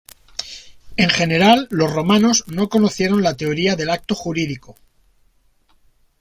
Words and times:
En 0.97 1.11
general, 1.11 1.67
los 1.69 1.93
romanos 1.93 2.45
no 2.47 2.69
conocieron 2.69 3.21
la 3.21 3.37
Teoría 3.37 3.75
del 3.75 3.91
Acto 3.91 4.15
Jurídico. 4.15 4.75